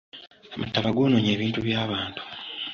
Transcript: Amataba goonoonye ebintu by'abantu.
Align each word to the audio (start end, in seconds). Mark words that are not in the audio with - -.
Amataba 0.55 0.89
goonoonye 0.95 1.31
ebintu 1.35 1.59
by'abantu. 1.65 2.21